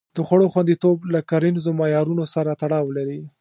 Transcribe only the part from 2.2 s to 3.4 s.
سره تړاو لري.